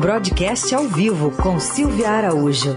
[0.00, 2.76] Broadcast ao vivo com Silvia Araújo.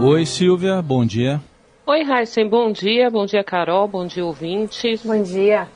[0.00, 1.40] Oi, Silvia, bom dia.
[1.86, 3.08] Oi, Heisen, bom dia.
[3.08, 3.86] Bom dia, Carol.
[3.86, 5.04] Bom dia, ouvintes.
[5.04, 5.68] Bom dia.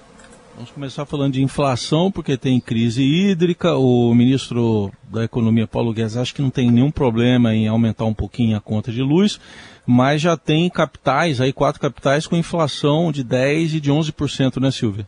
[0.56, 3.76] Vamos começar falando de inflação, porque tem crise hídrica.
[3.76, 8.14] O ministro da Economia, Paulo Guedes, acha que não tem nenhum problema em aumentar um
[8.14, 9.38] pouquinho a conta de luz,
[9.86, 14.72] mas já tem capitais, aí quatro capitais com inflação de 10% e de 11%, né,
[14.72, 15.06] Silvia?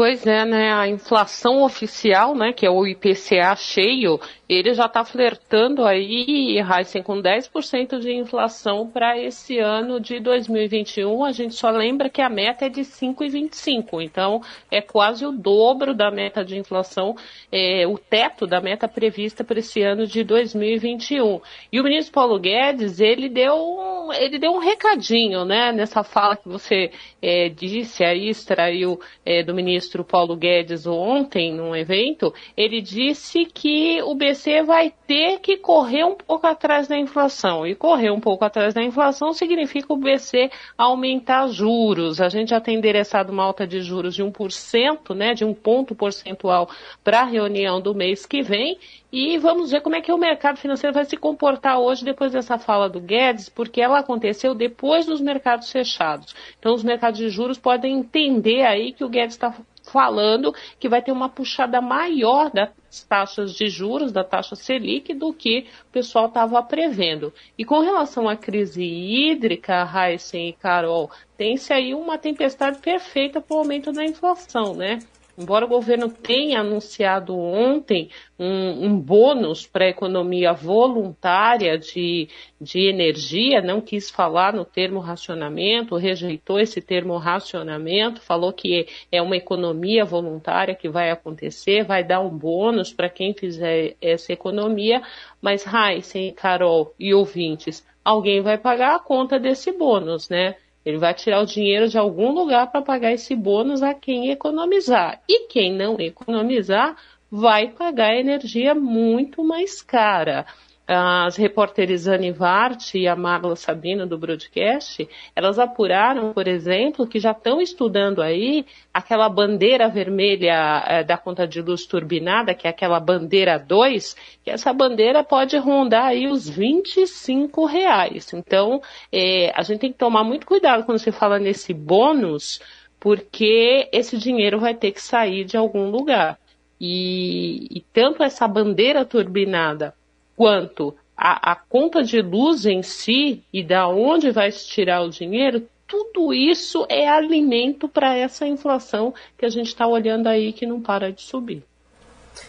[0.00, 0.72] Pois é, né?
[0.72, 7.02] A inflação oficial, né, que é o IPCA cheio, ele já está flertando aí, Heisen,
[7.02, 11.22] com 10% de inflação para esse ano de 2021.
[11.22, 14.40] A gente só lembra que a meta é de 5,25, então
[14.70, 17.14] é quase o dobro da meta de inflação,
[17.52, 21.42] é, o teto da meta prevista para esse ano de 2021.
[21.70, 23.79] E o ministro Paulo Guedes, ele deu
[24.12, 29.54] ele deu um recadinho, né, nessa fala que você é, disse aí, extraiu é, do
[29.54, 35.56] ministro ministro Paulo Guedes ontem, num evento, ele disse que o BC vai ter que
[35.56, 37.66] correr um pouco atrás da inflação.
[37.66, 42.20] E correr um pouco atrás da inflação significa o BC aumentar juros.
[42.20, 45.94] A gente já tem endereçado uma alta de juros de 1%, né, de um ponto
[45.94, 46.68] percentual
[47.02, 48.78] para a reunião do mês que vem.
[49.12, 52.58] E vamos ver como é que o mercado financeiro vai se comportar hoje depois dessa
[52.58, 56.34] fala do Guedes, porque ela aconteceu depois dos mercados fechados.
[56.58, 61.02] Então os mercados de juros podem entender aí que o Guedes está falando que vai
[61.02, 62.70] ter uma puxada maior das
[63.08, 67.32] taxas de juros, da taxa Selic, do que o pessoal estava prevendo.
[67.56, 73.56] E com relação à crise hídrica, Heisen e Carol, tem-se aí uma tempestade perfeita para
[73.56, 74.98] o aumento da inflação, né?
[75.40, 82.28] Embora o governo tenha anunciado ontem um, um bônus para a economia voluntária de,
[82.60, 89.22] de energia, não quis falar no termo racionamento, rejeitou esse termo racionamento, falou que é
[89.22, 95.00] uma economia voluntária que vai acontecer, vai dar um bônus para quem fizer essa economia,
[95.40, 100.56] mas Heisen, Carol e ouvintes, alguém vai pagar a conta desse bônus, né?
[100.84, 105.20] Ele vai tirar o dinheiro de algum lugar para pagar esse bônus a quem economizar.
[105.28, 106.96] E quem não economizar
[107.30, 110.46] vai pagar energia muito mais cara
[110.92, 117.20] as repórteres Anne Vart e a Marla Sabina do broadcast, elas apuraram, por exemplo, que
[117.20, 122.70] já estão estudando aí aquela bandeira vermelha é, da conta de luz turbinada, que é
[122.70, 128.32] aquela bandeira 2, que essa bandeira pode rondar aí os 25 reais.
[128.32, 132.60] Então, é, a gente tem que tomar muito cuidado quando se fala nesse bônus,
[132.98, 136.36] porque esse dinheiro vai ter que sair de algum lugar.
[136.80, 139.94] E, e tanto essa bandeira turbinada
[140.40, 145.68] quanto a conta de luz em si e da onde vai se tirar o dinheiro,
[145.86, 150.80] tudo isso é alimento para essa inflação que a gente está olhando aí que não
[150.80, 151.62] para de subir.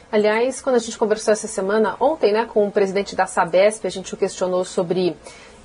[0.09, 3.91] Aliás, quando a gente conversou essa semana, ontem, né, com o presidente da Sabesp, a
[3.91, 5.13] gente o questionou sobre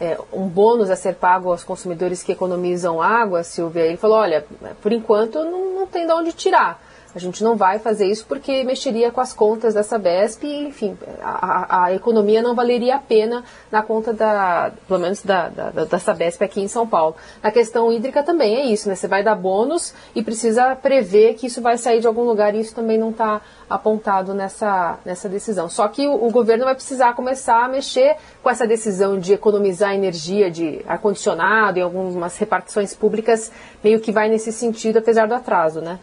[0.00, 3.86] é, um bônus a ser pago aos consumidores que economizam água, Silvia.
[3.86, 4.44] Ele falou: olha,
[4.82, 6.85] por enquanto não, não tem de onde tirar.
[7.16, 10.98] A gente não vai fazer isso porque mexeria com as contas da Sabesp e, enfim,
[11.22, 15.98] a, a economia não valeria a pena na conta da, pelo menos da, da, da
[15.98, 17.16] Sabesp aqui em São Paulo.
[17.42, 18.94] Na questão hídrica também é isso, né?
[18.94, 22.60] Você vai dar bônus e precisa prever que isso vai sair de algum lugar e
[22.60, 25.70] isso também não está apontado nessa, nessa decisão.
[25.70, 29.94] Só que o, o, governo vai precisar começar a mexer com essa decisão de economizar
[29.94, 33.50] energia de ar-condicionado e algumas repartições públicas,
[33.82, 35.98] meio que vai nesse sentido, apesar do atraso, né?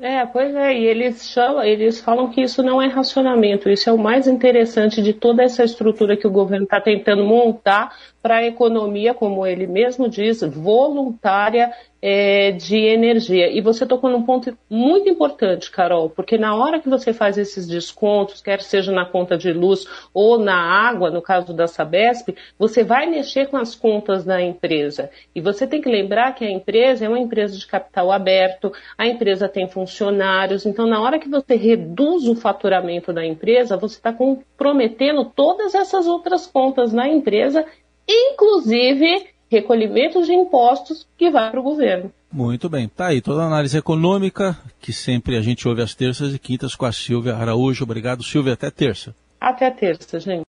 [0.00, 3.92] É, pois é, e eles chamam, eles falam que isso não é racionamento, isso é
[3.92, 7.92] o mais interessante de toda essa estrutura que o governo está tentando montar
[8.22, 13.50] para a economia, como ele mesmo diz, voluntária é, de energia.
[13.50, 17.66] E você tocou num ponto muito importante, Carol, porque na hora que você faz esses
[17.66, 22.84] descontos, quer seja na conta de luz ou na água, no caso da Sabesp, você
[22.84, 25.10] vai mexer com as contas da empresa.
[25.34, 29.06] E você tem que lembrar que a empresa é uma empresa de capital aberto, a
[29.06, 34.12] empresa tem funcionários, então na hora que você reduz o faturamento da empresa, você está
[34.12, 37.64] comprometendo todas essas outras contas na empresa,
[38.08, 42.12] inclusive recolhimento de impostos que vai para o governo.
[42.30, 46.34] Muito bem, tá aí toda a análise econômica que sempre a gente ouve às terças
[46.34, 47.84] e quintas com a Silvia Araújo.
[47.84, 49.14] Obrigado, Silvia, até terça.
[49.40, 50.42] Até terça, gente.